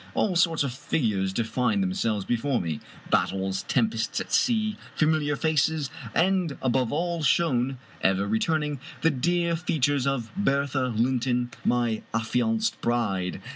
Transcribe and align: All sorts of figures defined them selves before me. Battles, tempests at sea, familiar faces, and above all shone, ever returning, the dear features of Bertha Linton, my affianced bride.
All 0.15 0.35
sorts 0.35 0.63
of 0.63 0.73
figures 0.73 1.31
defined 1.31 1.83
them 1.83 1.93
selves 1.93 2.25
before 2.25 2.59
me. 2.59 2.79
Battles, 3.11 3.61
tempests 3.67 4.19
at 4.19 4.33
sea, 4.33 4.75
familiar 4.95 5.35
faces, 5.35 5.91
and 6.15 6.57
above 6.63 6.91
all 6.91 7.21
shone, 7.21 7.77
ever 8.01 8.27
returning, 8.27 8.79
the 9.01 9.11
dear 9.11 9.55
features 9.55 10.07
of 10.07 10.31
Bertha 10.35 10.87
Linton, 10.87 11.51
my 11.63 12.01
affianced 12.15 12.81
bride. 12.81 13.41